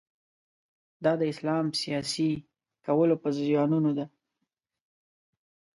[1.03, 2.29] دا د اسلام سیاسي
[2.85, 4.05] کولو پر زیانونو ده.